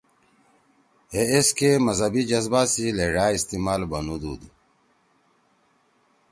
ہے 1.11 1.21
ایسکے 1.33 1.69
مذہبی 1.85 2.21
جذبہ 2.31 2.61
سی 2.71 2.85
لھیڙأ 2.97 3.25
استعمال 3.37 3.81
بنُودُود 3.91 4.41